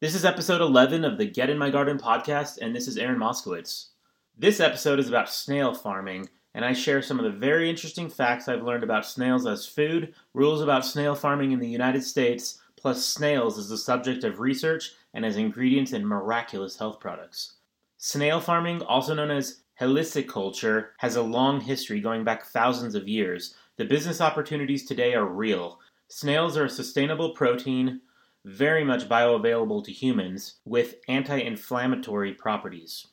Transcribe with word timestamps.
This 0.00 0.14
is 0.14 0.24
episode 0.24 0.62
11 0.62 1.04
of 1.04 1.18
the 1.18 1.26
Get 1.26 1.50
in 1.50 1.58
My 1.58 1.68
Garden 1.68 1.98
podcast, 1.98 2.56
and 2.62 2.74
this 2.74 2.88
is 2.88 2.96
Aaron 2.96 3.18
Moskowitz. 3.18 3.88
This 4.34 4.58
episode 4.58 4.98
is 4.98 5.08
about 5.08 5.28
snail 5.28 5.74
farming, 5.74 6.30
and 6.54 6.64
I 6.64 6.72
share 6.72 7.02
some 7.02 7.18
of 7.18 7.26
the 7.26 7.38
very 7.38 7.68
interesting 7.68 8.08
facts 8.08 8.48
I've 8.48 8.62
learned 8.62 8.82
about 8.82 9.04
snails 9.04 9.46
as 9.46 9.66
food, 9.66 10.14
rules 10.32 10.62
about 10.62 10.86
snail 10.86 11.14
farming 11.14 11.52
in 11.52 11.58
the 11.58 11.68
United 11.68 12.02
States, 12.02 12.62
plus 12.78 13.04
snails 13.04 13.58
as 13.58 13.68
the 13.68 13.76
subject 13.76 14.24
of 14.24 14.40
research 14.40 14.92
and 15.12 15.22
as 15.26 15.36
ingredients 15.36 15.92
in 15.92 16.06
miraculous 16.06 16.78
health 16.78 16.98
products. 16.98 17.56
Snail 17.98 18.40
farming, 18.40 18.80
also 18.80 19.12
known 19.12 19.30
as 19.30 19.60
heliciculture, 19.78 20.86
has 20.96 21.16
a 21.16 21.22
long 21.22 21.60
history 21.60 22.00
going 22.00 22.24
back 22.24 22.46
thousands 22.46 22.94
of 22.94 23.06
years. 23.06 23.54
The 23.76 23.84
business 23.84 24.22
opportunities 24.22 24.86
today 24.86 25.12
are 25.12 25.26
real. 25.26 25.78
Snails 26.08 26.56
are 26.56 26.64
a 26.64 26.70
sustainable 26.70 27.34
protein, 27.34 28.00
very 28.44 28.84
much 28.84 29.08
bioavailable 29.08 29.84
to 29.84 29.92
humans, 29.92 30.60
with 30.64 30.96
anti 31.08 31.38
inflammatory 31.38 32.34
properties. 32.34 33.06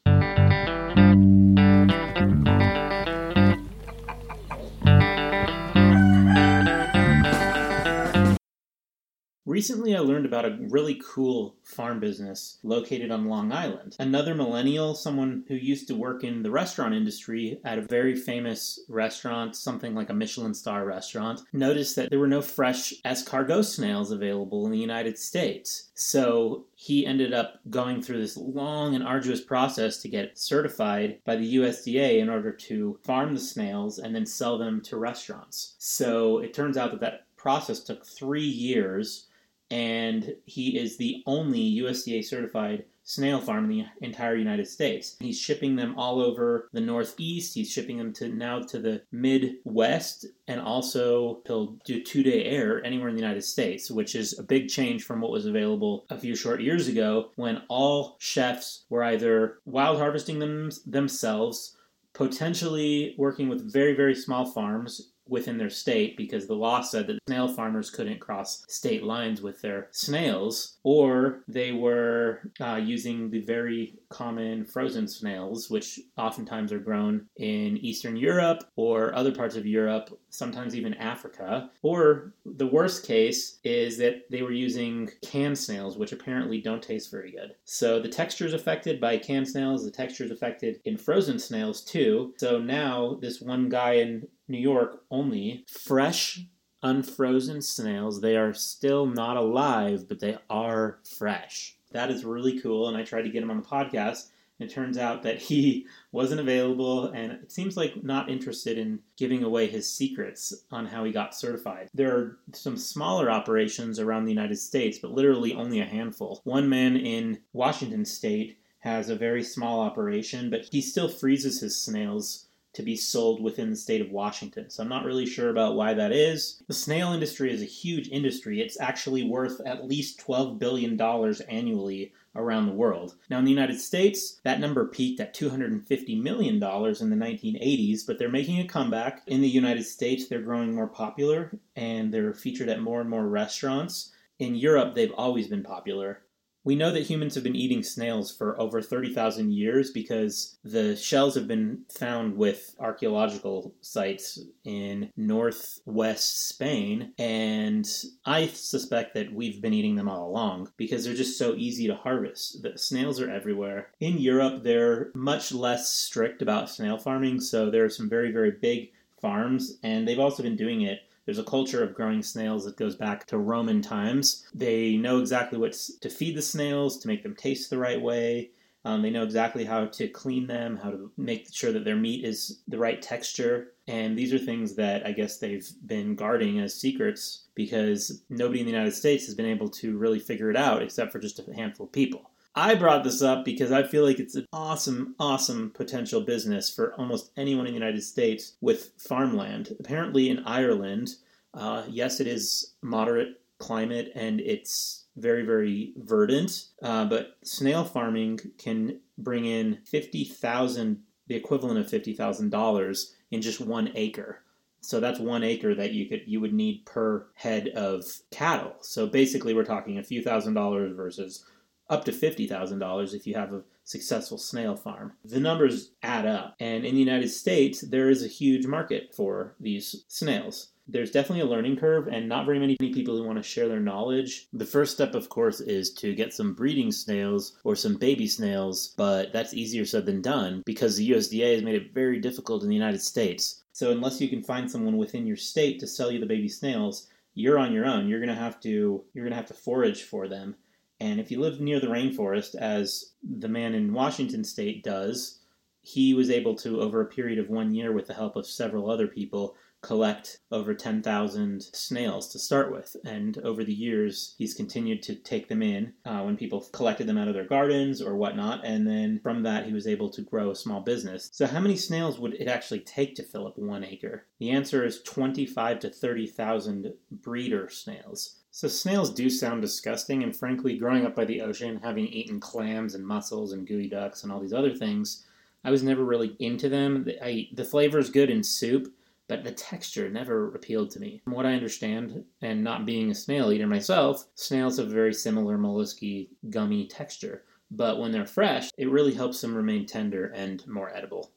Recently, 9.57 9.95
I 9.95 10.01
learned 10.01 10.27
about 10.27 10.45
a 10.45 10.55
really 10.69 11.01
cool 11.03 11.55
farm 11.63 11.99
business 11.99 12.59
located 12.61 13.09
on 13.09 13.25
Long 13.25 13.51
Island. 13.51 13.95
Another 13.97 14.35
millennial, 14.35 14.93
someone 14.93 15.45
who 15.47 15.55
used 15.55 15.87
to 15.87 15.95
work 15.95 16.23
in 16.23 16.43
the 16.43 16.51
restaurant 16.51 16.93
industry 16.93 17.59
at 17.65 17.79
a 17.79 17.87
very 17.87 18.15
famous 18.15 18.79
restaurant, 18.87 19.55
something 19.55 19.95
like 19.95 20.11
a 20.11 20.13
Michelin 20.13 20.53
star 20.53 20.85
restaurant, 20.85 21.41
noticed 21.53 21.95
that 21.95 22.11
there 22.11 22.19
were 22.19 22.27
no 22.27 22.39
fresh 22.39 22.93
escargot 23.03 23.65
snails 23.65 24.11
available 24.11 24.67
in 24.67 24.71
the 24.71 24.77
United 24.77 25.17
States. 25.17 25.89
So 25.95 26.65
he 26.75 27.07
ended 27.07 27.33
up 27.33 27.59
going 27.67 28.03
through 28.03 28.19
this 28.19 28.37
long 28.37 28.93
and 28.93 29.03
arduous 29.03 29.41
process 29.41 29.97
to 30.03 30.07
get 30.07 30.37
certified 30.37 31.17
by 31.25 31.35
the 31.35 31.55
USDA 31.55 32.19
in 32.19 32.29
order 32.29 32.51
to 32.51 32.99
farm 33.03 33.33
the 33.33 33.41
snails 33.41 33.97
and 33.97 34.13
then 34.13 34.27
sell 34.27 34.59
them 34.59 34.81
to 34.81 34.97
restaurants. 34.97 35.73
So 35.79 36.37
it 36.37 36.53
turns 36.53 36.77
out 36.77 36.91
that 36.91 36.99
that 36.99 37.23
process 37.37 37.79
took 37.79 38.05
three 38.05 38.41
years 38.41 39.26
and 39.69 40.35
he 40.45 40.77
is 40.77 40.97
the 40.97 41.23
only 41.25 41.79
USDA 41.81 42.23
certified 42.23 42.85
snail 43.03 43.39
farm 43.39 43.63
in 43.63 43.69
the 43.69 43.85
entire 44.01 44.35
United 44.35 44.67
States. 44.67 45.15
He's 45.19 45.39
shipping 45.39 45.77
them 45.77 45.97
all 45.97 46.21
over 46.21 46.67
the 46.73 46.81
Northeast. 46.81 47.55
He's 47.55 47.71
shipping 47.71 47.97
them 47.97 48.11
to 48.13 48.27
now 48.27 48.59
to 48.63 48.79
the 48.79 49.01
Midwest, 49.13 50.25
and 50.47 50.59
also 50.59 51.41
he'll 51.47 51.77
do 51.85 52.03
two 52.03 52.21
day 52.21 52.43
air 52.43 52.83
anywhere 52.85 53.07
in 53.07 53.15
the 53.15 53.21
United 53.21 53.43
States, 53.43 53.89
which 53.89 54.13
is 54.13 54.37
a 54.37 54.43
big 54.43 54.67
change 54.67 55.03
from 55.03 55.21
what 55.21 55.31
was 55.31 55.45
available 55.45 56.05
a 56.09 56.17
few 56.17 56.35
short 56.35 56.61
years 56.61 56.89
ago 56.89 57.31
when 57.35 57.61
all 57.69 58.17
chefs 58.19 58.83
were 58.89 59.03
either 59.03 59.59
wild 59.65 59.97
harvesting 59.97 60.39
them 60.39 60.69
themselves, 60.85 61.77
potentially 62.13 63.15
working 63.17 63.47
with 63.47 63.71
very 63.71 63.95
very 63.95 64.15
small 64.15 64.45
farms 64.45 65.13
within 65.29 65.57
their 65.57 65.69
state 65.69 66.17
because 66.17 66.47
the 66.47 66.55
law 66.55 66.81
said 66.81 67.07
that 67.07 67.19
snail 67.27 67.47
farmers 67.47 67.89
couldn't 67.89 68.19
cross 68.19 68.63
state 68.67 69.03
lines 69.03 69.41
with 69.41 69.61
their 69.61 69.87
snails, 69.91 70.77
or 70.83 71.43
they 71.47 71.71
were 71.71 72.51
uh, 72.59 72.75
using 72.75 73.29
the 73.29 73.41
very 73.41 73.97
common 74.09 74.65
frozen 74.65 75.07
snails, 75.07 75.69
which 75.69 75.99
oftentimes 76.17 76.71
are 76.71 76.79
grown 76.79 77.25
in 77.37 77.77
Eastern 77.77 78.15
Europe 78.15 78.63
or 78.75 79.13
other 79.13 79.31
parts 79.31 79.55
of 79.55 79.65
Europe, 79.65 80.09
sometimes 80.29 80.75
even 80.75 80.93
Africa. 80.95 81.69
Or 81.81 82.33
the 82.45 82.67
worst 82.67 83.05
case 83.05 83.59
is 83.63 83.97
that 83.97 84.29
they 84.29 84.41
were 84.41 84.51
using 84.51 85.09
canned 85.23 85.57
snails, 85.57 85.97
which 85.97 86.11
apparently 86.11 86.61
don't 86.61 86.81
taste 86.81 87.11
very 87.11 87.31
good. 87.31 87.55
So 87.65 87.99
the 87.99 88.09
texture 88.09 88.45
is 88.45 88.53
affected 88.53 89.01
by 89.01 89.17
canned 89.17 89.47
snails, 89.47 89.83
the 89.83 89.91
texture 89.91 90.23
is 90.23 90.31
affected 90.31 90.79
in 90.85 90.97
frozen 90.97 91.39
snails 91.39 91.83
too. 91.83 92.33
So 92.37 92.59
now 92.59 93.17
this 93.21 93.41
one 93.41 93.69
guy 93.69 93.93
in 93.93 94.27
New 94.47 94.57
York 94.57 95.03
only 95.11 95.65
fresh 95.67 96.45
unfrozen 96.83 97.61
snails. 97.61 98.21
They 98.21 98.37
are 98.37 98.53
still 98.53 99.05
not 99.05 99.37
alive, 99.37 100.07
but 100.07 100.19
they 100.19 100.37
are 100.49 100.99
fresh. 101.17 101.75
That 101.91 102.11
is 102.11 102.25
really 102.25 102.59
cool, 102.59 102.87
and 102.87 102.97
I 102.97 103.03
tried 103.03 103.23
to 103.23 103.29
get 103.29 103.43
him 103.43 103.51
on 103.51 103.61
the 103.61 103.67
podcast. 103.67 104.27
It 104.59 104.71
turns 104.71 104.97
out 104.97 105.23
that 105.23 105.39
he 105.39 105.85
wasn't 106.11 106.41
available 106.41 107.05
and 107.05 107.31
it 107.31 107.51
seems 107.51 107.77
like 107.77 108.03
not 108.03 108.29
interested 108.29 108.77
in 108.77 108.99
giving 109.15 109.43
away 109.43 109.67
his 109.67 109.93
secrets 109.93 110.51
on 110.71 110.87
how 110.87 111.03
he 111.03 111.11
got 111.11 111.35
certified. 111.35 111.89
There 111.93 112.15
are 112.17 112.39
some 112.53 112.75
smaller 112.75 113.29
operations 113.29 113.99
around 113.99 114.25
the 114.25 114.33
United 114.33 114.57
States, 114.57 114.97
but 114.97 115.11
literally 115.11 115.53
only 115.53 115.79
a 115.79 115.85
handful. 115.85 116.41
One 116.43 116.67
man 116.69 116.97
in 116.97 117.39
Washington 117.53 118.03
state 118.03 118.57
has 118.79 119.09
a 119.09 119.15
very 119.15 119.43
small 119.43 119.81
operation, 119.81 120.49
but 120.49 120.65
he 120.71 120.81
still 120.81 121.09
freezes 121.09 121.59
his 121.59 121.79
snails 121.79 122.46
to 122.77 122.83
be 122.83 122.95
sold 122.95 123.41
within 123.41 123.71
the 123.71 123.75
state 123.75 124.01
of 124.01 124.11
Washington. 124.11 124.69
So 124.69 124.83
I'm 124.83 124.89
not 124.89 125.03
really 125.03 125.25
sure 125.25 125.49
about 125.49 125.75
why 125.75 125.95
that 125.95 126.11
is. 126.11 126.61
The 126.67 126.75
snail 126.75 127.11
industry 127.11 127.51
is 127.51 127.63
a 127.63 127.65
huge 127.65 128.07
industry. 128.09 128.61
It's 128.61 128.79
actually 128.79 129.23
worth 129.23 129.59
at 129.65 129.87
least 129.87 130.19
$12 130.19 130.59
billion 130.59 131.01
annually 131.49 132.13
around 132.35 132.67
the 132.67 132.73
world. 132.73 133.15
Now, 133.31 133.39
in 133.39 133.45
the 133.45 133.51
United 133.51 133.81
States, 133.81 134.39
that 134.43 134.59
number 134.59 134.85
peaked 134.85 135.19
at 135.19 135.33
$250 135.33 136.21
million 136.21 136.55
in 136.55 136.59
the 136.61 137.25
1980s, 137.25 138.05
but 138.05 138.19
they're 138.19 138.29
making 138.29 138.59
a 138.59 138.67
comeback. 138.67 139.23
In 139.25 139.41
the 139.41 139.49
United 139.49 139.83
States, 139.83 140.27
they're 140.27 140.43
growing 140.43 140.75
more 140.75 140.87
popular 140.87 141.51
and 141.75 142.13
they're 142.13 142.33
featured 142.33 142.69
at 142.69 142.79
more 142.79 143.01
and 143.01 143.09
more 143.09 143.27
restaurants. 143.27 144.13
In 144.37 144.53
Europe, 144.53 144.93
they've 144.93 145.13
always 145.13 145.47
been 145.47 145.63
popular. 145.63 146.21
We 146.67 146.75
know 146.75 146.91
that 146.91 147.03
humans 147.03 147.33
have 147.35 147.45
been 147.45 147.55
eating 147.55 147.81
snails 147.81 148.29
for 148.29 148.59
over 148.59 148.81
30,000 148.81 149.53
years 149.53 149.89
because 149.89 150.57
the 150.65 150.97
shells 150.97 151.35
have 151.35 151.47
been 151.47 151.85
found 151.97 152.35
with 152.35 152.75
archaeological 152.77 153.73
sites 153.79 154.37
in 154.65 155.09
northwest 155.15 156.49
Spain, 156.49 157.13
and 157.17 157.87
I 158.25 158.47
suspect 158.47 159.13
that 159.13 159.31
we've 159.31 159.61
been 159.61 159.73
eating 159.73 159.95
them 159.95 160.09
all 160.09 160.27
along 160.27 160.73
because 160.75 161.05
they're 161.05 161.13
just 161.13 161.39
so 161.39 161.55
easy 161.55 161.87
to 161.87 161.95
harvest. 161.95 162.61
The 162.61 162.77
snails 162.77 163.21
are 163.21 163.31
everywhere. 163.31 163.91
In 164.01 164.17
Europe, 164.17 164.63
they're 164.63 165.11
much 165.15 165.53
less 165.53 165.89
strict 165.89 166.41
about 166.41 166.69
snail 166.69 166.97
farming, 166.97 167.39
so 167.39 167.71
there 167.71 167.85
are 167.85 167.89
some 167.89 168.09
very, 168.09 168.33
very 168.33 168.51
big 168.51 168.91
farms, 169.21 169.77
and 169.83 170.05
they've 170.05 170.19
also 170.19 170.43
been 170.43 170.57
doing 170.57 170.81
it 170.81 170.99
there's 171.27 171.37
a 171.37 171.43
culture 171.43 171.83
of 171.83 171.93
growing 171.93 172.23
snails 172.23 172.63
that 172.63 172.77
goes 172.77 172.95
back 172.95 173.25
to 173.27 173.37
Roman 173.37 173.81
times. 173.81 174.47
They 174.55 174.95
know 174.95 175.19
exactly 175.19 175.59
what 175.59 175.73
to 176.01 176.09
feed 176.09 176.37
the 176.37 176.41
snails 176.41 176.97
to 176.99 177.09
make 177.09 177.21
them 177.21 177.35
taste 177.35 177.69
the 177.69 177.77
right 177.77 178.01
way. 178.01 178.51
Um, 178.85 179.01
they 179.01 179.09
know 179.09 179.23
exactly 179.23 179.65
how 179.65 179.87
to 179.87 180.07
clean 180.07 180.47
them, 180.47 180.77
how 180.77 180.91
to 180.91 181.11
make 181.17 181.53
sure 181.53 181.73
that 181.73 181.83
their 181.83 181.97
meat 181.97 182.23
is 182.23 182.61
the 182.69 182.77
right 182.77 183.01
texture. 183.01 183.73
And 183.87 184.17
these 184.17 184.33
are 184.33 184.39
things 184.39 184.75
that 184.75 185.05
I 185.05 185.11
guess 185.11 185.37
they've 185.37 185.69
been 185.85 186.15
guarding 186.15 186.59
as 186.59 186.73
secrets 186.73 187.43
because 187.53 188.21
nobody 188.29 188.61
in 188.61 188.65
the 188.65 188.71
United 188.71 188.93
States 188.93 189.25
has 189.25 189.35
been 189.35 189.45
able 189.45 189.67
to 189.71 189.97
really 189.97 190.19
figure 190.19 190.49
it 190.49 190.55
out 190.55 190.81
except 190.81 191.11
for 191.11 191.19
just 191.19 191.39
a 191.39 191.53
handful 191.53 191.87
of 191.87 191.91
people. 191.91 192.31
I 192.57 192.73
brought 192.73 193.03
this 193.03 193.21
up 193.21 193.45
because 193.45 193.71
I 193.71 193.83
feel 193.83 194.03
like 194.03 194.17
it's 194.17 194.33
an 194.33 194.47
awesome, 194.51 195.13
awesome 195.19 195.69
potential 195.69 196.21
business 196.21 196.73
for 196.73 196.95
almost 196.95 197.29
anyone 197.37 197.67
in 197.67 197.73
the 197.73 197.79
United 197.79 198.01
States 198.01 198.53
with 198.61 198.93
farmland. 198.97 199.75
Apparently, 199.79 200.31
in 200.31 200.39
Ireland, 200.39 201.09
uh, 201.53 201.83
yes, 201.87 202.19
it 202.19 202.25
is 202.25 202.73
moderate 202.81 203.41
climate 203.59 204.11
and 204.15 204.41
it's 204.41 205.05
very, 205.17 205.45
very 205.45 205.93
verdant, 205.97 206.69
uh, 206.81 207.05
but 207.05 207.37
snail 207.43 207.83
farming 207.83 208.39
can 208.57 209.01
bring 209.19 209.45
in 209.45 209.77
50,000, 209.85 211.03
the 211.27 211.35
equivalent 211.35 211.79
of 211.79 211.85
$50,000 211.85 213.05
in 213.29 213.39
just 213.39 213.61
one 213.61 213.91
acre. 213.93 214.41
So 214.81 214.99
that's 214.99 215.19
one 215.19 215.43
acre 215.43 215.75
that 215.75 215.91
you 215.91 216.07
could 216.07 216.21
you 216.25 216.39
would 216.39 216.53
need 216.53 216.85
per 216.85 217.27
head 217.35 217.67
of 217.69 218.05
cattle. 218.31 218.75
So 218.81 219.05
basically, 219.05 219.53
we're 219.53 219.65
talking 219.65 219.97
a 219.97 220.03
few 220.03 220.21
thousand 220.21 220.53
dollars 220.53 220.95
versus 220.95 221.43
up 221.89 222.05
to 222.05 222.11
$50,000 222.11 223.13
if 223.13 223.25
you 223.25 223.35
have 223.35 223.53
a 223.53 223.63
successful 223.83 224.37
snail 224.37 224.75
farm. 224.75 225.13
The 225.23 225.39
numbers 225.39 225.91
add 226.03 226.25
up. 226.25 226.55
And 226.59 226.85
in 226.85 226.93
the 226.93 226.99
United 226.99 227.29
States, 227.29 227.81
there 227.81 228.09
is 228.09 228.23
a 228.23 228.27
huge 228.27 228.67
market 228.67 229.15
for 229.15 229.55
these 229.59 230.03
snails. 230.07 230.69
There's 230.89 231.11
definitely 231.11 231.41
a 231.41 231.49
learning 231.49 231.77
curve, 231.77 232.07
and 232.07 232.29
not 232.29 232.45
very 232.45 232.59
many 232.59 232.77
people 232.77 233.17
who 233.17 233.25
want 233.25 233.37
to 233.37 233.43
share 233.43 233.67
their 233.67 233.81
knowledge. 233.81 234.47
The 234.53 234.65
first 234.65 234.93
step, 234.93 235.15
of 235.15 235.27
course, 235.27 235.59
is 235.59 235.93
to 235.95 236.15
get 236.15 236.33
some 236.33 236.53
breeding 236.53 236.93
snails 236.93 237.57
or 237.65 237.75
some 237.75 237.95
baby 237.95 238.25
snails, 238.25 238.93
but 238.95 239.33
that's 239.33 239.53
easier 239.53 239.83
said 239.83 240.05
than 240.05 240.21
done 240.21 240.63
because 240.65 240.95
the 240.95 241.11
USDA 241.11 241.55
has 241.55 241.63
made 241.63 241.75
it 241.75 241.93
very 241.93 242.21
difficult 242.21 242.63
in 242.63 242.69
the 242.69 242.75
United 242.75 243.01
States. 243.01 243.63
So, 243.73 243.91
unless 243.91 244.21
you 244.21 244.29
can 244.29 244.41
find 244.41 244.71
someone 244.71 244.95
within 244.95 245.27
your 245.27 245.35
state 245.35 245.79
to 245.81 245.87
sell 245.87 246.09
you 246.09 246.21
the 246.21 246.25
baby 246.25 246.47
snails, 246.47 247.07
you're 247.33 247.59
on 247.59 247.73
your 247.73 247.85
own. 247.85 248.07
You're 248.07 248.21
gonna 248.21 248.33
have 248.33 248.59
to 248.61 249.03
you're 249.13 249.25
gonna 249.25 249.35
have 249.35 249.45
to 249.47 249.53
forage 249.53 250.03
for 250.03 250.29
them 250.29 250.55
and 250.99 251.19
if 251.19 251.29
you 251.29 251.39
live 251.39 251.59
near 251.59 251.79
the 251.79 251.87
rainforest, 251.87 252.55
as 252.55 253.13
the 253.23 253.47
man 253.47 253.75
in 253.75 253.93
Washington 253.93 254.43
state 254.43 254.83
does, 254.83 255.39
he 255.81 256.13
was 256.13 256.29
able 256.29 256.55
to, 256.55 256.81
over 256.81 257.01
a 257.01 257.05
period 257.05 257.39
of 257.39 257.49
one 257.49 257.73
year, 257.73 257.93
with 257.93 258.07
the 258.07 258.13
help 258.13 258.35
of 258.35 258.47
several 258.47 258.89
other 258.89 259.07
people, 259.07 259.55
collect 259.87 260.39
over 260.51 260.73
10,000 260.73 261.61
snails 261.61 262.27
to 262.33 262.37
start 262.37 262.73
with. 262.73 262.93
And 263.05 263.37
over 263.37 263.63
the 263.63 263.73
years, 263.73 264.35
he's 264.37 264.53
continued 264.53 265.01
to 265.03 265.15
take 265.15 265.47
them 265.47 265.61
in 265.61 265.93
uh, 266.03 266.23
when 266.23 266.35
people 266.35 266.67
collected 266.73 267.07
them 267.07 267.17
out 267.17 267.29
of 267.29 267.33
their 267.33 267.47
gardens 267.47 268.01
or 268.01 268.17
whatnot. 268.17 268.65
And 268.65 268.85
then 268.85 269.21
from 269.23 269.43
that, 269.43 269.65
he 269.65 269.71
was 269.71 269.87
able 269.87 270.09
to 270.09 270.21
grow 270.21 270.51
a 270.51 270.55
small 270.55 270.81
business. 270.81 271.29
So, 271.31 271.47
how 271.47 271.61
many 271.61 271.77
snails 271.77 272.19
would 272.19 272.33
it 272.33 272.49
actually 272.49 272.81
take 272.81 273.15
to 273.15 273.23
fill 273.23 273.47
up 273.47 273.57
one 273.57 273.85
acre? 273.85 274.25
The 274.39 274.49
answer 274.49 274.83
is 274.83 275.01
25 275.03 275.79
to 275.79 275.89
30,000 275.89 276.93
breeder 277.09 277.69
snails. 277.69 278.39
So 278.51 278.67
snails 278.67 279.13
do 279.13 279.29
sound 279.29 279.61
disgusting, 279.61 280.23
and 280.23 280.35
frankly, 280.35 280.77
growing 280.77 281.05
up 281.05 281.15
by 281.15 281.25
the 281.25 281.41
ocean, 281.41 281.79
having 281.83 282.07
eaten 282.07 282.39
clams 282.39 282.95
and 282.95 283.05
mussels 283.05 283.53
and 283.53 283.67
geoducks 283.67 284.23
and 284.23 284.31
all 284.31 284.39
these 284.39 284.51
other 284.51 284.73
things, 284.73 285.27
I 285.63 285.69
was 285.69 285.83
never 285.83 286.03
really 286.03 286.35
into 286.39 286.67
them. 286.67 287.07
I, 287.21 287.49
the 287.53 287.65
flavor 287.65 287.99
is 287.99 288.09
good 288.09 288.29
in 288.29 288.43
soup, 288.43 288.91
but 289.27 289.43
the 289.43 289.51
texture 289.51 290.09
never 290.09 290.53
appealed 290.55 290.89
to 290.91 290.99
me. 290.99 291.21
From 291.23 291.33
what 291.33 291.45
I 291.45 291.53
understand, 291.53 292.23
and 292.41 292.63
not 292.63 292.85
being 292.85 293.11
a 293.11 293.15
snail 293.15 293.51
eater 293.51 293.67
myself, 293.67 294.25
snails 294.35 294.77
have 294.77 294.87
a 294.87 294.93
very 294.93 295.13
similar 295.13 295.57
mollusky, 295.57 296.29
gummy 296.49 296.87
texture. 296.87 297.43
But 297.69 297.99
when 297.99 298.11
they're 298.11 298.25
fresh, 298.25 298.69
it 298.77 298.89
really 298.89 299.13
helps 299.13 299.41
them 299.41 299.55
remain 299.55 299.85
tender 299.85 300.27
and 300.27 300.65
more 300.67 300.95
edible. 300.95 301.31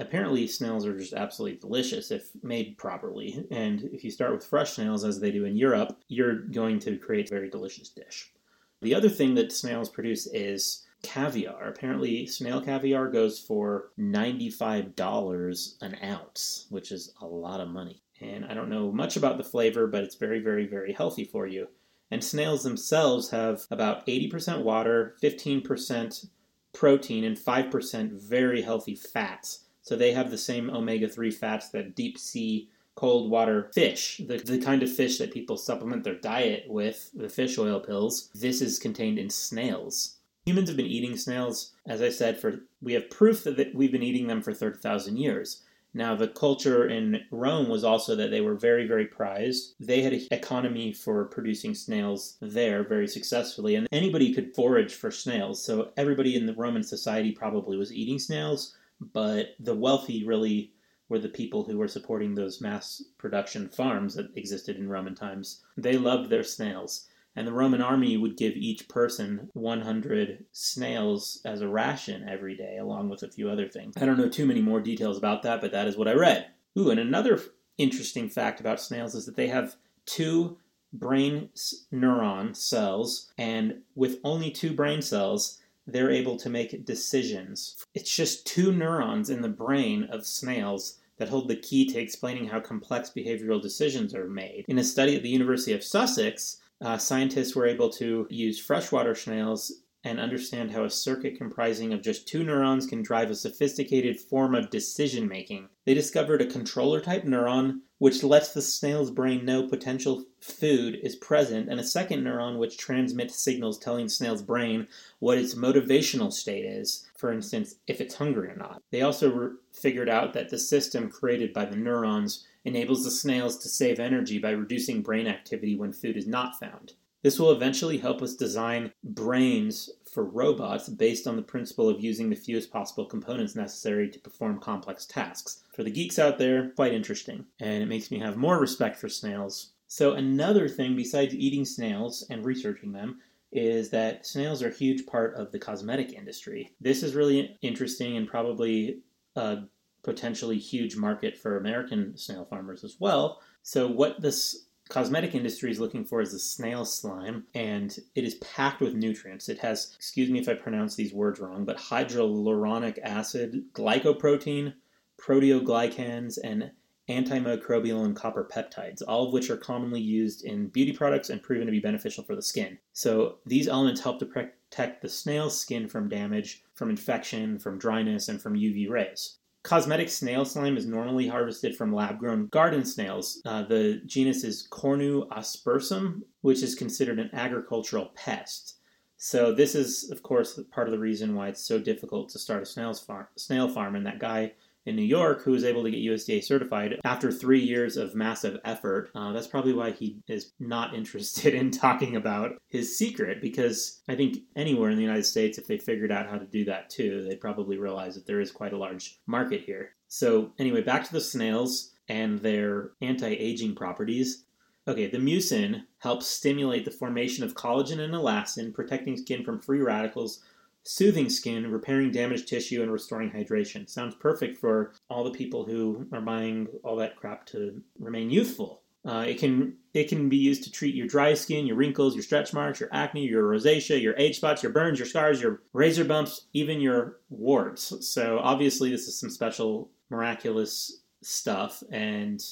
Apparently, 0.00 0.46
snails 0.46 0.86
are 0.86 0.98
just 0.98 1.12
absolutely 1.12 1.58
delicious 1.58 2.10
if 2.10 2.30
made 2.42 2.78
properly. 2.78 3.46
And 3.50 3.82
if 3.92 4.04
you 4.04 4.10
start 4.10 4.32
with 4.32 4.44
fresh 4.44 4.72
snails, 4.72 5.04
as 5.04 5.20
they 5.20 5.30
do 5.30 5.44
in 5.44 5.56
Europe, 5.56 5.96
you're 6.08 6.42
going 6.42 6.78
to 6.80 6.96
create 6.98 7.30
a 7.30 7.34
very 7.34 7.50
delicious 7.50 7.88
dish. 7.88 8.32
The 8.80 8.94
other 8.94 9.08
thing 9.08 9.34
that 9.34 9.52
snails 9.52 9.88
produce 9.88 10.26
is 10.28 10.86
caviar. 11.02 11.68
Apparently, 11.68 12.26
snail 12.26 12.60
caviar 12.60 13.08
goes 13.08 13.38
for 13.38 13.90
$95 13.98 15.82
an 15.82 15.96
ounce, 16.02 16.66
which 16.70 16.92
is 16.92 17.14
a 17.20 17.26
lot 17.26 17.60
of 17.60 17.68
money. 17.68 18.02
And 18.20 18.44
I 18.44 18.54
don't 18.54 18.70
know 18.70 18.90
much 18.90 19.16
about 19.16 19.38
the 19.38 19.44
flavor, 19.44 19.86
but 19.86 20.02
it's 20.02 20.16
very, 20.16 20.40
very, 20.40 20.66
very 20.66 20.92
healthy 20.92 21.24
for 21.24 21.46
you. 21.46 21.68
And 22.10 22.24
snails 22.24 22.62
themselves 22.62 23.30
have 23.30 23.66
about 23.70 24.06
80% 24.06 24.62
water, 24.62 25.16
15% 25.22 26.26
protein, 26.72 27.24
and 27.24 27.36
5% 27.36 28.12
very 28.12 28.62
healthy 28.62 28.94
fats. 28.94 29.64
So 29.82 29.94
they 29.94 30.12
have 30.12 30.30
the 30.30 30.38
same 30.38 30.70
omega 30.70 31.08
3 31.08 31.30
fats 31.30 31.68
that 31.70 31.94
deep 31.94 32.18
sea 32.18 32.70
cold 32.98 33.30
water 33.30 33.70
fish, 33.72 34.20
the, 34.26 34.38
the 34.38 34.58
kind 34.58 34.82
of 34.82 34.92
fish 34.92 35.18
that 35.18 35.32
people 35.32 35.56
supplement 35.56 36.02
their 36.02 36.16
diet 36.16 36.64
with, 36.66 37.10
the 37.14 37.28
fish 37.28 37.56
oil 37.56 37.78
pills, 37.78 38.28
this 38.34 38.60
is 38.60 38.80
contained 38.80 39.20
in 39.20 39.30
snails. 39.30 40.17
Humans 40.48 40.70
have 40.70 40.78
been 40.78 40.86
eating 40.86 41.18
snails, 41.18 41.74
as 41.86 42.00
I 42.00 42.08
said, 42.08 42.40
for 42.40 42.60
we 42.80 42.94
have 42.94 43.10
proof 43.10 43.44
that 43.44 43.74
we've 43.74 43.92
been 43.92 44.02
eating 44.02 44.28
them 44.28 44.40
for 44.40 44.54
30,000 44.54 45.18
years. 45.18 45.62
Now, 45.92 46.16
the 46.16 46.28
culture 46.28 46.88
in 46.88 47.20
Rome 47.30 47.68
was 47.68 47.84
also 47.84 48.16
that 48.16 48.30
they 48.30 48.40
were 48.40 48.54
very, 48.54 48.86
very 48.86 49.04
prized. 49.04 49.74
They 49.78 50.00
had 50.00 50.14
an 50.14 50.26
economy 50.30 50.94
for 50.94 51.26
producing 51.26 51.74
snails 51.74 52.38
there 52.40 52.82
very 52.82 53.06
successfully, 53.06 53.74
and 53.74 53.86
anybody 53.92 54.32
could 54.32 54.54
forage 54.54 54.94
for 54.94 55.10
snails. 55.10 55.62
So, 55.62 55.92
everybody 55.98 56.34
in 56.34 56.46
the 56.46 56.54
Roman 56.54 56.82
society 56.82 57.32
probably 57.32 57.76
was 57.76 57.92
eating 57.92 58.18
snails, 58.18 58.74
but 59.12 59.48
the 59.60 59.74
wealthy 59.74 60.24
really 60.24 60.72
were 61.10 61.18
the 61.18 61.28
people 61.28 61.64
who 61.64 61.76
were 61.76 61.88
supporting 61.88 62.34
those 62.34 62.62
mass 62.62 63.02
production 63.18 63.68
farms 63.68 64.14
that 64.14 64.34
existed 64.34 64.76
in 64.76 64.88
Roman 64.88 65.14
times. 65.14 65.62
They 65.76 65.98
loved 65.98 66.30
their 66.30 66.42
snails 66.42 67.06
and 67.38 67.46
the 67.46 67.52
Roman 67.52 67.80
army 67.80 68.16
would 68.16 68.36
give 68.36 68.56
each 68.56 68.88
person 68.88 69.48
100 69.52 70.44
snails 70.50 71.40
as 71.44 71.60
a 71.60 71.68
ration 71.68 72.28
every 72.28 72.56
day, 72.56 72.78
along 72.78 73.10
with 73.10 73.22
a 73.22 73.30
few 73.30 73.48
other 73.48 73.68
things. 73.68 73.94
I 73.96 74.06
don't 74.06 74.18
know 74.18 74.28
too 74.28 74.44
many 74.44 74.60
more 74.60 74.80
details 74.80 75.16
about 75.16 75.44
that, 75.44 75.60
but 75.60 75.70
that 75.70 75.86
is 75.86 75.96
what 75.96 76.08
I 76.08 76.14
read. 76.14 76.48
Ooh, 76.76 76.90
and 76.90 76.98
another 76.98 77.40
interesting 77.78 78.28
fact 78.28 78.58
about 78.58 78.80
snails 78.80 79.14
is 79.14 79.24
that 79.26 79.36
they 79.36 79.46
have 79.46 79.76
two 80.04 80.58
brain 80.92 81.50
neuron 81.94 82.56
cells, 82.56 83.30
and 83.38 83.82
with 83.94 84.18
only 84.24 84.50
two 84.50 84.74
brain 84.74 85.00
cells, 85.00 85.60
they're 85.86 86.10
able 86.10 86.36
to 86.38 86.50
make 86.50 86.84
decisions. 86.84 87.76
It's 87.94 88.14
just 88.14 88.48
two 88.48 88.72
neurons 88.72 89.30
in 89.30 89.42
the 89.42 89.48
brain 89.48 90.08
of 90.10 90.26
snails 90.26 90.98
that 91.18 91.28
hold 91.28 91.46
the 91.46 91.56
key 91.56 91.86
to 91.86 92.00
explaining 92.00 92.48
how 92.48 92.58
complex 92.58 93.12
behavioral 93.16 93.62
decisions 93.62 94.12
are 94.12 94.28
made. 94.28 94.64
In 94.66 94.78
a 94.78 94.84
study 94.84 95.14
at 95.14 95.22
the 95.22 95.28
University 95.28 95.72
of 95.72 95.84
Sussex, 95.84 96.58
uh, 96.80 96.98
scientists 96.98 97.54
were 97.54 97.66
able 97.66 97.90
to 97.90 98.26
use 98.30 98.60
freshwater 98.60 99.14
snails 99.14 99.72
and 100.04 100.20
understand 100.20 100.70
how 100.70 100.84
a 100.84 100.90
circuit 100.90 101.36
comprising 101.36 101.92
of 101.92 102.02
just 102.02 102.28
two 102.28 102.44
neurons 102.44 102.86
can 102.86 103.02
drive 103.02 103.30
a 103.30 103.34
sophisticated 103.34 104.18
form 104.18 104.54
of 104.54 104.70
decision 104.70 105.26
making. 105.26 105.68
They 105.84 105.94
discovered 105.94 106.40
a 106.40 106.46
controller 106.46 107.00
type 107.00 107.24
neuron 107.24 107.80
which 107.98 108.22
lets 108.22 108.52
the 108.52 108.62
snail's 108.62 109.10
brain 109.10 109.44
know 109.44 109.66
potential 109.66 110.24
food 110.40 110.98
is 111.02 111.16
present, 111.16 111.68
and 111.68 111.80
a 111.80 111.84
second 111.84 112.22
neuron 112.22 112.56
which 112.56 112.78
transmits 112.78 113.42
signals 113.42 113.76
telling 113.76 114.06
the 114.06 114.10
snail's 114.10 114.42
brain 114.42 114.86
what 115.18 115.36
its 115.36 115.56
motivational 115.56 116.32
state 116.32 116.64
is, 116.64 117.08
for 117.16 117.32
instance, 117.32 117.74
if 117.88 118.00
it's 118.00 118.14
hungry 118.14 118.50
or 118.50 118.56
not. 118.56 118.80
They 118.92 119.02
also 119.02 119.32
re- 119.32 119.56
figured 119.72 120.08
out 120.08 120.32
that 120.34 120.48
the 120.48 120.58
system 120.58 121.10
created 121.10 121.52
by 121.52 121.64
the 121.64 121.76
neurons 121.76 122.46
enables 122.64 123.04
the 123.04 123.10
snails 123.10 123.56
to 123.58 123.68
save 123.68 124.00
energy 124.00 124.38
by 124.38 124.50
reducing 124.50 125.02
brain 125.02 125.26
activity 125.26 125.76
when 125.76 125.92
food 125.92 126.16
is 126.16 126.26
not 126.26 126.58
found. 126.58 126.94
This 127.22 127.38
will 127.38 127.50
eventually 127.50 127.98
help 127.98 128.22
us 128.22 128.34
design 128.34 128.92
brains 129.02 129.90
for 130.12 130.24
robots 130.24 130.88
based 130.88 131.26
on 131.26 131.36
the 131.36 131.42
principle 131.42 131.88
of 131.88 132.00
using 132.00 132.30
the 132.30 132.36
fewest 132.36 132.70
possible 132.70 133.06
components 133.06 133.56
necessary 133.56 134.08
to 134.08 134.20
perform 134.20 134.60
complex 134.60 135.04
tasks. 135.04 135.64
For 135.74 135.82
the 135.82 135.90
geeks 135.90 136.18
out 136.18 136.38
there, 136.38 136.70
quite 136.70 136.94
interesting, 136.94 137.46
and 137.60 137.82
it 137.82 137.86
makes 137.86 138.10
me 138.10 138.20
have 138.20 138.36
more 138.36 138.60
respect 138.60 138.96
for 138.96 139.08
snails. 139.08 139.72
So, 139.88 140.12
another 140.12 140.68
thing 140.68 140.94
besides 140.94 141.34
eating 141.34 141.64
snails 141.64 142.24
and 142.30 142.44
researching 142.44 142.92
them 142.92 143.20
is 143.50 143.90
that 143.90 144.26
snails 144.26 144.62
are 144.62 144.68
a 144.68 144.74
huge 144.74 145.06
part 145.06 145.34
of 145.34 145.50
the 145.50 145.58
cosmetic 145.58 146.12
industry. 146.12 146.70
This 146.80 147.02
is 147.02 147.14
really 147.14 147.56
interesting 147.62 148.16
and 148.16 148.28
probably 148.28 149.00
a 149.34 149.62
potentially 150.02 150.58
huge 150.58 150.96
market 150.96 151.36
for 151.36 151.56
American 151.56 152.16
snail 152.16 152.44
farmers 152.44 152.84
as 152.84 152.96
well. 152.98 153.40
So, 153.62 153.86
what 153.86 154.20
this 154.20 154.66
cosmetic 154.88 155.34
industry 155.34 155.70
is 155.70 155.80
looking 155.80 156.04
for 156.04 156.20
is 156.20 156.32
the 156.32 156.38
snail 156.38 156.84
slime, 156.84 157.44
and 157.54 157.98
it 158.14 158.24
is 158.24 158.36
packed 158.36 158.80
with 158.80 158.94
nutrients. 158.94 159.48
It 159.48 159.58
has, 159.58 159.92
excuse 159.96 160.30
me 160.30 160.38
if 160.38 160.48
I 160.48 160.54
pronounce 160.54 160.94
these 160.94 161.12
words 161.12 161.40
wrong, 161.40 161.64
but 161.64 161.76
hydroluronic 161.76 162.98
acid, 163.02 163.64
glycoprotein, 163.74 164.74
proteoglycans, 165.20 166.38
and 166.42 166.70
antimicrobial 167.08 168.04
and 168.04 168.14
copper 168.14 168.48
peptides, 168.50 169.02
all 169.06 169.26
of 169.26 169.32
which 169.32 169.50
are 169.50 169.56
commonly 169.56 170.00
used 170.00 170.44
in 170.44 170.68
beauty 170.68 170.92
products 170.92 171.30
and 171.30 171.42
proven 171.42 171.66
to 171.66 171.72
be 171.72 171.80
beneficial 171.80 172.22
for 172.22 172.36
the 172.36 172.42
skin. 172.42 172.78
So 172.92 173.38
these 173.46 173.66
elements 173.66 174.02
help 174.02 174.18
to 174.18 174.26
protect 174.26 175.00
the 175.00 175.08
snail's 175.08 175.58
skin 175.58 175.88
from 175.88 176.08
damage, 176.08 176.62
from 176.74 176.90
infection, 176.90 177.58
from 177.58 177.78
dryness, 177.78 178.28
and 178.28 178.40
from 178.40 178.54
UV 178.54 178.90
rays. 178.90 179.37
Cosmetic 179.64 180.08
snail 180.08 180.44
slime 180.44 180.76
is 180.76 180.86
normally 180.86 181.26
harvested 181.28 181.76
from 181.76 181.92
lab 181.92 182.18
grown 182.18 182.46
garden 182.46 182.84
snails. 182.84 183.42
Uh, 183.44 183.62
the 183.62 184.00
genus 184.06 184.44
is 184.44 184.66
Cornu 184.70 185.28
aspersum, 185.28 186.22
which 186.42 186.62
is 186.62 186.74
considered 186.74 187.18
an 187.18 187.30
agricultural 187.32 188.10
pest. 188.14 188.76
So, 189.16 189.52
this 189.52 189.74
is, 189.74 190.10
of 190.10 190.22
course, 190.22 190.60
part 190.70 190.86
of 190.86 190.92
the 190.92 190.98
reason 190.98 191.34
why 191.34 191.48
it's 191.48 191.66
so 191.66 191.80
difficult 191.80 192.28
to 192.30 192.38
start 192.38 192.62
a 192.62 192.66
snails 192.66 193.00
farm, 193.00 193.26
snail 193.36 193.68
farm. 193.68 193.96
And 193.96 194.06
that 194.06 194.20
guy 194.20 194.52
in 194.88 194.96
New 194.96 195.02
York 195.02 195.42
who 195.42 195.52
was 195.52 195.64
able 195.64 195.82
to 195.82 195.90
get 195.90 196.00
USDA 196.00 196.42
certified 196.42 196.98
after 197.04 197.30
three 197.30 197.60
years 197.60 197.96
of 197.96 198.14
massive 198.14 198.58
effort. 198.64 199.10
Uh, 199.14 199.32
that's 199.32 199.46
probably 199.46 199.74
why 199.74 199.90
he 199.90 200.18
is 200.26 200.52
not 200.58 200.94
interested 201.00 201.54
in 201.54 201.70
talking 201.70 202.16
about 202.16 202.52
his 202.68 202.96
secret 202.96 203.40
because 203.40 204.00
I 204.08 204.16
think 204.16 204.38
anywhere 204.56 204.90
in 204.90 204.96
the 204.96 205.02
United 205.02 205.26
States, 205.26 205.58
if 205.58 205.66
they 205.66 205.78
figured 205.78 206.10
out 206.10 206.28
how 206.28 206.38
to 206.38 206.46
do 206.46 206.64
that 206.64 206.90
too, 206.90 207.24
they'd 207.28 207.40
probably 207.40 207.78
realize 207.78 208.14
that 208.14 208.26
there 208.26 208.40
is 208.40 208.50
quite 208.50 208.72
a 208.72 208.78
large 208.78 209.20
market 209.26 209.62
here. 209.62 209.90
So, 210.08 210.52
anyway, 210.58 210.80
back 210.80 211.04
to 211.04 211.12
the 211.12 211.20
snails 211.20 211.92
and 212.08 212.38
their 212.38 212.92
anti 213.02 213.28
aging 213.28 213.74
properties. 213.74 214.44
Okay, 214.86 215.06
the 215.06 215.18
mucin 215.18 215.82
helps 215.98 216.26
stimulate 216.26 216.86
the 216.86 216.90
formation 216.90 217.44
of 217.44 217.54
collagen 217.54 218.00
and 218.00 218.14
elastin, 218.14 218.72
protecting 218.72 219.18
skin 219.18 219.44
from 219.44 219.60
free 219.60 219.80
radicals 219.80 220.42
soothing 220.88 221.28
skin, 221.28 221.70
repairing 221.70 222.10
damaged 222.10 222.48
tissue, 222.48 222.82
and 222.82 222.90
restoring 222.90 223.30
hydration. 223.30 223.88
Sounds 223.88 224.14
perfect 224.14 224.56
for 224.56 224.94
all 225.10 225.22
the 225.22 225.30
people 225.30 225.62
who 225.62 226.06
are 226.12 226.20
buying 226.22 226.66
all 226.82 226.96
that 226.96 227.14
crap 227.14 227.44
to 227.44 227.82
remain 227.98 228.30
youthful. 228.30 228.80
Uh, 229.04 229.24
it 229.28 229.38
can 229.38 229.76
it 229.92 230.08
can 230.08 230.30
be 230.30 230.38
used 230.38 230.64
to 230.64 230.72
treat 230.72 230.94
your 230.94 231.06
dry 231.06 231.34
skin, 231.34 231.66
your 231.66 231.76
wrinkles, 231.76 232.14
your 232.14 232.22
stretch 232.22 232.54
marks, 232.54 232.80
your 232.80 232.88
acne, 232.90 233.26
your 233.26 233.44
rosacea, 233.44 234.00
your 234.00 234.16
age 234.16 234.36
spots, 234.36 234.62
your 234.62 234.72
burns, 234.72 234.98
your 234.98 235.06
scars, 235.06 235.42
your 235.42 235.62
razor 235.74 236.04
bumps, 236.04 236.46
even 236.54 236.80
your 236.80 237.18
warts. 237.28 238.06
So 238.08 238.38
obviously, 238.38 238.90
this 238.90 239.06
is 239.06 239.20
some 239.20 239.30
special 239.30 239.90
miraculous 240.08 241.02
stuff, 241.22 241.82
and 241.92 242.42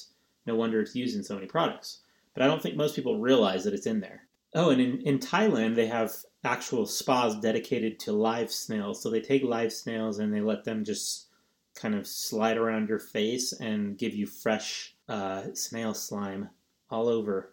no 0.45 0.57
wonder 0.57 0.81
it's 0.81 0.95
used 0.95 1.16
in 1.16 1.25
so 1.25 1.35
many 1.35 1.47
products. 1.47 2.00
But 2.35 2.43
I 2.43 2.47
don't 2.47 2.62
think 2.62 2.76
most 2.76 2.97
people 2.97 3.19
realize 3.19 3.64
that 3.64 3.73
it's 3.75 3.87
in 3.87 4.00
there. 4.00 4.25
Oh, 4.55 4.71
and 4.71 4.81
in, 4.81 5.00
in 5.02 5.19
Thailand, 5.19 5.75
they 5.75 5.87
have 5.87 6.12
actual 6.47 6.87
spas 6.87 7.38
dedicated 7.41 7.99
to 8.00 8.12
live 8.12 8.50
snails. 8.50 9.03
So 9.03 9.11
they 9.11 9.21
take 9.21 9.43
live 9.43 9.73
snails 9.73 10.19
and 10.19 10.33
they 10.33 10.41
let 10.41 10.65
them 10.65 10.85
just 10.85 11.26
kind 11.75 11.95
of 11.95 12.07
slide 12.07 12.57
around 12.57 12.88
your 12.88 12.99
face 12.99 13.53
and 13.53 13.99
give 13.99 14.15
you 14.15 14.26
fresh 14.26 14.95
uh, 15.09 15.43
snail 15.53 15.93
slime 15.93 16.49
all 16.91 17.09
over. 17.09 17.53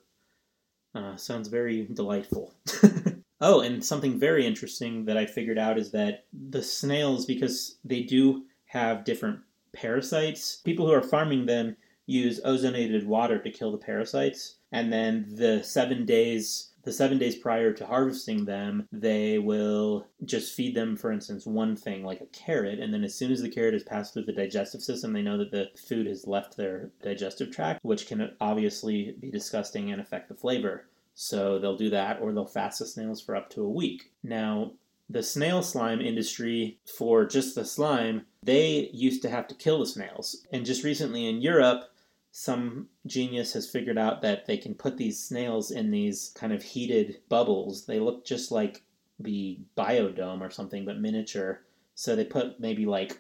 Uh, 0.95 1.15
sounds 1.15 1.47
very 1.47 1.88
delightful. 1.91 2.53
oh, 3.41 3.62
and 3.62 3.83
something 3.83 4.19
very 4.19 4.45
interesting 4.45 5.05
that 5.05 5.17
I 5.17 5.25
figured 5.25 5.57
out 5.57 5.77
is 5.77 5.91
that 5.91 6.25
the 6.31 6.62
snails, 6.62 7.25
because 7.25 7.77
they 7.83 8.03
do 8.03 8.43
have 8.65 9.03
different 9.03 9.39
parasites, 9.73 10.57
people 10.57 10.85
who 10.85 10.93
are 10.93 11.01
farming 11.01 11.47
them 11.47 11.75
use 12.05 12.39
ozonated 12.41 13.05
water 13.05 13.41
to 13.41 13.51
kill 13.51 13.71
the 13.71 13.77
parasites. 13.77 14.57
And 14.71 14.91
then 14.91 15.25
the 15.35 15.63
seven 15.63 16.05
days 16.05 16.72
the 16.83 16.91
seven 16.91 17.17
days 17.17 17.35
prior 17.35 17.71
to 17.73 17.85
harvesting 17.85 18.45
them, 18.45 18.87
they 18.91 19.39
will 19.39 20.07
just 20.25 20.53
feed 20.53 20.75
them, 20.75 20.97
for 20.97 21.11
instance, 21.11 21.45
one 21.45 21.75
thing 21.75 22.03
like 22.03 22.21
a 22.21 22.25
carrot. 22.27 22.79
And 22.79 22.93
then 22.93 23.03
as 23.03 23.15
soon 23.15 23.31
as 23.31 23.41
the 23.41 23.49
carrot 23.49 23.73
has 23.73 23.83
passed 23.83 24.13
through 24.13 24.25
the 24.25 24.33
digestive 24.33 24.81
system, 24.81 25.13
they 25.13 25.21
know 25.21 25.37
that 25.37 25.51
the 25.51 25.69
food 25.87 26.07
has 26.07 26.27
left 26.27 26.57
their 26.57 26.91
digestive 27.01 27.51
tract, 27.51 27.83
which 27.83 28.07
can 28.07 28.35
obviously 28.41 29.15
be 29.19 29.31
disgusting 29.31 29.91
and 29.91 30.01
affect 30.01 30.27
the 30.27 30.35
flavor. 30.35 30.85
So 31.15 31.59
they'll 31.59 31.77
do 31.77 31.89
that, 31.91 32.19
or 32.21 32.33
they'll 32.33 32.45
fast 32.45 32.79
the 32.79 32.85
snails 32.85 33.21
for 33.21 33.35
up 33.35 33.49
to 33.51 33.63
a 33.63 33.69
week. 33.69 34.11
Now, 34.23 34.73
the 35.09 35.23
snail 35.23 35.61
slime 35.61 36.01
industry, 36.01 36.79
for 36.97 37.25
just 37.25 37.55
the 37.55 37.65
slime, 37.65 38.25
they 38.41 38.89
used 38.93 39.21
to 39.21 39.29
have 39.29 39.47
to 39.47 39.55
kill 39.55 39.79
the 39.79 39.85
snails. 39.85 40.45
And 40.51 40.65
just 40.65 40.83
recently 40.83 41.27
in 41.27 41.41
Europe, 41.41 41.92
some 42.35 42.87
genius 43.05 43.53
has 43.53 43.69
figured 43.69 43.97
out 43.99 44.23
that 44.23 44.47
they 44.47 44.57
can 44.57 44.73
put 44.73 44.97
these 44.97 45.23
snails 45.23 45.69
in 45.69 45.91
these 45.91 46.31
kind 46.33 46.51
of 46.51 46.63
heated 46.63 47.19
bubbles. 47.29 47.85
They 47.85 47.99
look 47.99 48.25
just 48.25 48.51
like 48.51 48.81
the 49.19 49.59
biodome 49.77 50.41
or 50.41 50.49
something, 50.49 50.83
but 50.83 50.99
miniature. 50.99 51.61
So 51.93 52.15
they 52.15 52.25
put 52.25 52.59
maybe 52.59 52.87
like 52.87 53.19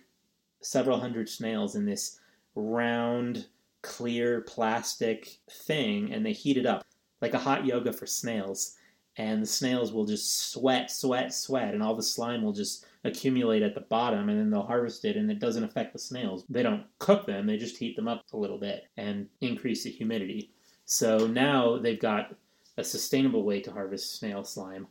several 0.61 0.99
hundred 0.99 1.29
snails 1.29 1.75
in 1.75 1.85
this 1.85 2.19
round, 2.55 3.45
clear 3.83 4.41
plastic 4.41 5.37
thing 5.47 6.11
and 6.11 6.25
they 6.25 6.33
heat 6.33 6.57
it 6.57 6.65
up 6.65 6.83
like 7.21 7.35
a 7.35 7.39
hot 7.39 7.67
yoga 7.67 7.93
for 7.93 8.07
snails. 8.07 8.77
And 9.17 9.43
the 9.43 9.47
snails 9.47 9.93
will 9.93 10.05
just 10.05 10.49
sweat, 10.49 10.89
sweat, 10.89 11.31
sweat, 11.35 11.75
and 11.75 11.83
all 11.83 11.95
the 11.95 12.01
slime 12.01 12.41
will 12.41 12.51
just 12.51 12.87
accumulate 13.03 13.63
at 13.63 13.75
the 13.75 13.81
bottom 13.81 14.29
and 14.29 14.39
then 14.39 14.49
they'll 14.49 14.63
harvest 14.63 15.05
it 15.05 15.17
and 15.17 15.29
it 15.29 15.39
doesn't 15.39 15.63
affect 15.63 15.93
the 15.93 15.99
snails. 15.99 16.45
They 16.49 16.63
don't 16.63 16.85
cook 16.99 17.25
them, 17.25 17.47
they 17.47 17.57
just 17.57 17.77
heat 17.77 17.95
them 17.95 18.07
up 18.07 18.23
a 18.33 18.37
little 18.37 18.59
bit 18.59 18.85
and 18.97 19.27
increase 19.41 19.83
the 19.83 19.91
humidity. 19.91 20.51
So 20.85 21.27
now 21.27 21.77
they've 21.77 21.99
got 21.99 22.35
a 22.77 22.83
sustainable 22.83 23.43
way 23.43 23.61
to 23.61 23.71
harvest 23.71 24.19
snail 24.19 24.43
slime. 24.43 24.87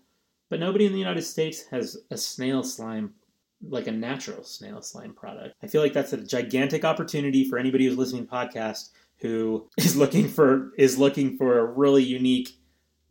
But 0.48 0.60
nobody 0.60 0.86
in 0.86 0.92
the 0.92 0.98
United 0.98 1.22
States 1.22 1.64
has 1.70 1.96
a 2.10 2.16
snail 2.16 2.62
slime 2.62 3.14
like 3.68 3.86
a 3.86 3.92
natural 3.92 4.42
snail 4.42 4.82
slime 4.82 5.14
product. 5.14 5.54
I 5.62 5.66
feel 5.66 5.82
like 5.82 5.92
that's 5.92 6.12
a 6.12 6.18
gigantic 6.18 6.84
opportunity 6.84 7.48
for 7.48 7.58
anybody 7.58 7.86
who's 7.86 7.96
listening 7.96 8.26
to 8.26 8.32
podcast 8.32 8.90
who 9.20 9.68
is 9.78 9.96
looking 9.96 10.28
for 10.28 10.72
is 10.76 10.98
looking 10.98 11.36
for 11.36 11.58
a 11.58 11.64
really 11.64 12.02
unique 12.02 12.50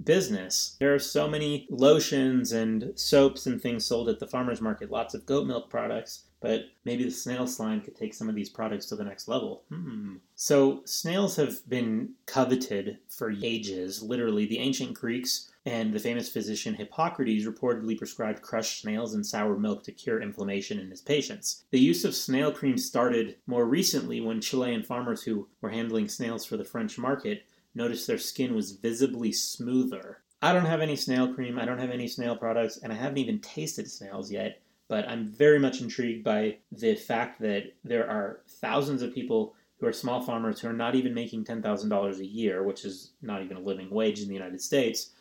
business. 0.04 0.76
There 0.80 0.94
are 0.94 1.00
so 1.00 1.28
many 1.28 1.68
lotions 1.70 2.52
and 2.52 2.92
soaps 2.96 3.46
and 3.46 3.62
things 3.62 3.86
sold 3.86 4.10
at 4.10 4.20
the 4.20 4.28
farmer's 4.28 4.62
market, 4.62 4.92
lots 4.92 5.14
of 5.14 5.26
goat 5.26 5.48
milk 5.48 5.70
products, 5.70 6.26
but 6.42 6.66
maybe 6.86 7.04
the 7.04 7.12
snail 7.12 7.46
slime 7.46 7.82
could 7.82 7.96
take 7.96 8.14
some 8.14 8.28
of 8.28 8.36
these 8.36 8.50
products 8.50 8.88
to 8.88 8.96
the 8.96 9.04
next 9.04 9.28
level. 9.28 9.64
Hmm. 9.70 10.16
So, 10.36 10.82
snails 10.86 11.36
have 11.36 11.58
been 11.70 12.14
coveted 12.26 12.98
for 13.10 13.32
ages. 13.44 14.02
Literally, 14.02 14.48
the 14.48 14.58
ancient 14.58 14.96
Greeks 14.96 15.52
and 15.66 15.94
the 15.94 16.00
famous 16.00 16.30
physician 16.30 16.74
Hippocrates 16.74 17.46
reportedly 17.46 17.96
prescribed 17.96 18.42
crushed 18.42 18.82
snails 18.82 19.14
and 19.14 19.24
sour 19.24 19.56
milk 19.56 19.84
to 19.84 19.92
cure 19.92 20.20
inflammation 20.20 20.80
in 20.80 20.90
his 20.90 21.02
patients. 21.02 21.64
The 21.70 21.80
use 21.80 22.04
of 22.04 22.16
snail 22.16 22.52
cream 22.52 22.80
started 22.80 23.36
more 23.46 23.66
recently 23.66 24.20
when 24.20 24.42
Chilean 24.42 24.82
farmers 24.82 25.22
who 25.22 25.48
were 25.62 25.70
handling 25.70 26.10
snails 26.10 26.44
for 26.44 26.58
the 26.58 26.66
French 26.66 26.98
market 26.98 27.44
noticed 27.74 28.08
their 28.08 28.18
skin 28.18 28.56
was 28.56 28.72
visibly 28.72 29.32
smoother. 29.32 30.20
I 30.42 30.54
don't 30.54 30.66
have 30.66 30.82
any 30.82 30.96
snail 30.96 31.34
cream, 31.34 31.60
I 31.60 31.66
don't 31.66 31.80
have 31.80 31.92
any 31.92 32.08
snail 32.08 32.36
products, 32.36 32.78
and 32.78 32.92
I 32.92 32.96
haven't 32.96 33.20
even 33.20 33.40
tasted 33.40 33.90
snails 33.90 34.32
yet, 34.32 34.62
but 34.88 35.08
I'm 35.08 35.28
very 35.28 35.60
much 35.60 35.82
intrigued 35.82 36.24
by 36.24 36.58
the 36.72 36.96
fact 36.96 37.40
that 37.42 37.74
there 37.84 38.10
are 38.10 38.42
thousands 38.48 39.02
of 39.02 39.14
people 39.14 39.54
who 39.80 39.88
are 39.88 39.94
small 39.94 40.22
farmers 40.22 40.60
who 40.60 40.68
are 40.68 40.74
not 40.74 40.96
even 40.96 41.14
making 41.14 41.46
$10,000 41.46 42.20
a 42.20 42.26
year, 42.26 42.64
which 42.64 42.86
is 42.86 43.12
not 43.22 43.44
even 43.44 43.58
a 43.58 43.62
living 43.62 43.90
wage 43.90 44.22
in 44.22 44.28
the 44.28 44.34
United 44.34 44.62
States, 44.62 45.12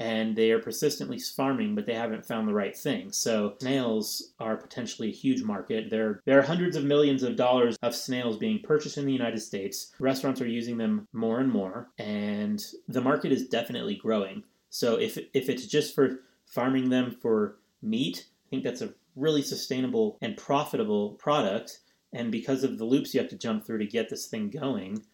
and 0.00 0.34
they 0.34 0.50
are 0.50 0.58
persistently 0.58 1.18
farming, 1.18 1.74
but 1.74 1.84
they 1.84 1.94
haven't 1.94 2.24
found 2.24 2.48
the 2.48 2.54
right 2.54 2.76
thing. 2.76 3.12
So 3.12 3.54
snails 3.60 4.32
are 4.40 4.56
potentially 4.56 5.10
a 5.10 5.14
huge 5.14 5.42
market. 5.42 5.90
There, 5.90 6.22
there 6.24 6.38
are 6.38 6.42
hundreds 6.42 6.74
of 6.74 6.84
millions 6.84 7.22
of 7.22 7.36
dollars 7.36 7.76
of 7.82 7.94
snails 7.94 8.38
being 8.38 8.60
purchased 8.64 8.96
in 8.96 9.04
the 9.04 9.12
United 9.12 9.40
States. 9.40 9.92
Restaurants 10.00 10.40
are 10.40 10.48
using 10.48 10.78
them 10.78 11.06
more 11.12 11.38
and 11.38 11.52
more, 11.52 11.90
and 11.98 12.64
the 12.88 13.02
market 13.02 13.30
is 13.30 13.46
definitely 13.46 13.96
growing. 13.96 14.42
So 14.70 14.96
if 14.96 15.18
if 15.34 15.48
it's 15.50 15.66
just 15.66 15.94
for 15.94 16.20
farming 16.46 16.88
them 16.88 17.16
for 17.20 17.58
meat, 17.82 18.26
I 18.46 18.48
think 18.48 18.64
that's 18.64 18.82
a 18.82 18.94
really 19.16 19.42
sustainable 19.42 20.16
and 20.22 20.36
profitable 20.36 21.10
product. 21.10 21.80
And 22.12 22.32
because 22.32 22.64
of 22.64 22.78
the 22.78 22.84
loops 22.84 23.12
you 23.12 23.20
have 23.20 23.30
to 23.30 23.38
jump 23.38 23.66
through 23.66 23.78
to 23.78 23.86
get 23.86 24.08
this 24.08 24.26
thing 24.26 24.48
going, 24.50 25.04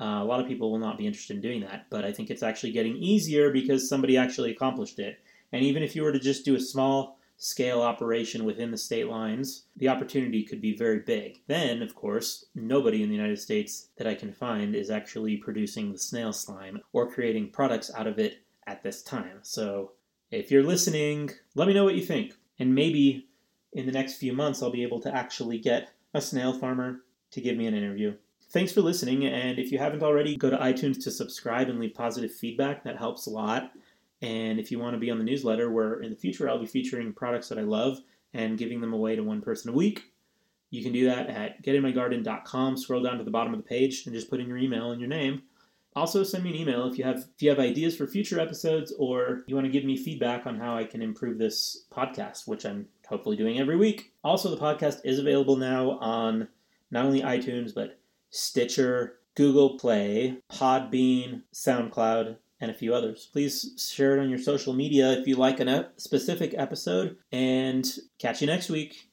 uh, 0.00 0.20
a 0.22 0.24
lot 0.24 0.40
of 0.40 0.46
people 0.46 0.70
will 0.70 0.78
not 0.78 0.98
be 0.98 1.06
interested 1.06 1.36
in 1.36 1.42
doing 1.42 1.60
that, 1.62 1.86
but 1.90 2.04
I 2.04 2.12
think 2.12 2.30
it's 2.30 2.42
actually 2.42 2.72
getting 2.72 2.96
easier 2.96 3.50
because 3.50 3.88
somebody 3.88 4.16
actually 4.16 4.52
accomplished 4.52 4.98
it. 4.98 5.18
And 5.52 5.64
even 5.64 5.82
if 5.82 5.96
you 5.96 6.02
were 6.02 6.12
to 6.12 6.20
just 6.20 6.44
do 6.44 6.54
a 6.54 6.60
small 6.60 7.18
scale 7.36 7.80
operation 7.80 8.44
within 8.44 8.70
the 8.70 8.76
state 8.76 9.08
lines, 9.08 9.64
the 9.76 9.88
opportunity 9.88 10.42
could 10.42 10.60
be 10.60 10.76
very 10.76 10.98
big. 11.00 11.40
Then, 11.46 11.82
of 11.82 11.94
course, 11.94 12.46
nobody 12.54 13.02
in 13.02 13.08
the 13.08 13.14
United 13.14 13.38
States 13.40 13.88
that 13.96 14.06
I 14.06 14.14
can 14.14 14.32
find 14.32 14.74
is 14.74 14.90
actually 14.90 15.36
producing 15.36 15.92
the 15.92 15.98
snail 15.98 16.32
slime 16.32 16.80
or 16.92 17.10
creating 17.10 17.50
products 17.50 17.90
out 17.96 18.06
of 18.06 18.18
it 18.18 18.42
at 18.66 18.82
this 18.82 19.02
time. 19.02 19.38
So, 19.42 19.92
if 20.30 20.50
you're 20.50 20.64
listening, 20.64 21.30
let 21.54 21.68
me 21.68 21.74
know 21.74 21.84
what 21.84 21.94
you 21.94 22.04
think. 22.04 22.34
And 22.58 22.74
maybe 22.74 23.28
in 23.72 23.86
the 23.86 23.92
next 23.92 24.14
few 24.14 24.32
months, 24.32 24.62
I'll 24.62 24.70
be 24.70 24.82
able 24.82 25.00
to 25.00 25.14
actually 25.14 25.58
get 25.58 25.90
a 26.12 26.20
snail 26.20 26.52
farmer 26.52 27.02
to 27.30 27.40
give 27.40 27.56
me 27.56 27.66
an 27.66 27.74
interview. 27.74 28.14
Thanks 28.50 28.72
for 28.72 28.80
listening, 28.80 29.26
and 29.26 29.58
if 29.58 29.70
you 29.70 29.78
haven't 29.78 30.02
already, 30.02 30.34
go 30.34 30.48
to 30.48 30.56
iTunes 30.56 31.02
to 31.04 31.10
subscribe 31.10 31.68
and 31.68 31.78
leave 31.78 31.92
positive 31.92 32.32
feedback. 32.32 32.82
That 32.82 32.96
helps 32.96 33.26
a 33.26 33.30
lot. 33.30 33.72
And 34.22 34.58
if 34.58 34.70
you 34.70 34.78
want 34.78 34.94
to 34.94 34.98
be 34.98 35.10
on 35.10 35.18
the 35.18 35.24
newsletter, 35.24 35.70
where 35.70 36.00
in 36.00 36.10
the 36.10 36.16
future 36.16 36.48
I'll 36.48 36.58
be 36.58 36.66
featuring 36.66 37.12
products 37.12 37.50
that 37.50 37.58
I 37.58 37.62
love 37.62 37.98
and 38.32 38.56
giving 38.56 38.80
them 38.80 38.94
away 38.94 39.16
to 39.16 39.22
one 39.22 39.42
person 39.42 39.70
a 39.70 39.74
week, 39.74 40.12
you 40.70 40.82
can 40.82 40.92
do 40.92 41.04
that 41.06 41.28
at 41.28 41.62
getinmygarden.com. 41.62 42.78
Scroll 42.78 43.02
down 43.02 43.18
to 43.18 43.24
the 43.24 43.30
bottom 43.30 43.52
of 43.52 43.60
the 43.60 43.68
page 43.68 44.06
and 44.06 44.14
just 44.14 44.30
put 44.30 44.40
in 44.40 44.48
your 44.48 44.58
email 44.58 44.92
and 44.92 45.00
your 45.00 45.10
name. 45.10 45.42
Also, 45.94 46.22
send 46.22 46.44
me 46.44 46.50
an 46.50 46.56
email 46.56 46.86
if 46.86 46.96
you 46.96 47.04
have 47.04 47.26
if 47.34 47.42
you 47.42 47.50
have 47.50 47.58
ideas 47.58 47.96
for 47.96 48.06
future 48.06 48.40
episodes 48.40 48.94
or 48.98 49.44
you 49.46 49.54
want 49.54 49.66
to 49.66 49.72
give 49.72 49.84
me 49.84 49.96
feedback 49.96 50.46
on 50.46 50.58
how 50.58 50.76
I 50.76 50.84
can 50.84 51.02
improve 51.02 51.38
this 51.38 51.84
podcast, 51.92 52.46
which 52.46 52.64
I'm 52.64 52.86
hopefully 53.08 53.36
doing 53.36 53.58
every 53.58 53.76
week. 53.76 54.12
Also, 54.24 54.48
the 54.48 54.56
podcast 54.56 55.00
is 55.04 55.18
available 55.18 55.56
now 55.56 55.98
on 55.98 56.48
not 56.90 57.04
only 57.04 57.22
iTunes 57.22 57.74
but 57.74 57.98
Stitcher, 58.30 59.18
Google 59.36 59.78
Play, 59.78 60.38
Podbean, 60.50 61.42
SoundCloud, 61.54 62.36
and 62.60 62.70
a 62.70 62.74
few 62.74 62.92
others. 62.92 63.28
Please 63.32 63.90
share 63.94 64.16
it 64.16 64.20
on 64.20 64.28
your 64.28 64.38
social 64.38 64.72
media 64.72 65.12
if 65.12 65.28
you 65.28 65.36
like 65.36 65.60
a 65.60 65.90
specific 65.96 66.54
episode, 66.56 67.16
and 67.30 67.86
catch 68.18 68.40
you 68.40 68.48
next 68.48 68.68
week. 68.68 69.06